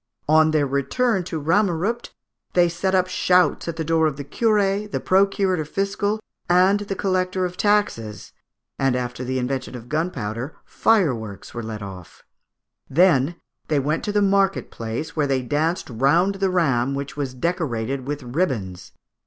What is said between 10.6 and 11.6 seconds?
fireworks